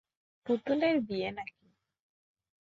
পুতুলের 0.45 0.95
বিয়ে 1.01 1.29
নাকি। 1.31 1.65